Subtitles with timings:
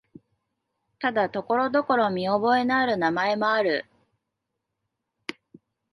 [0.97, 3.85] ただ、ところどころ見覚えのある名前もある。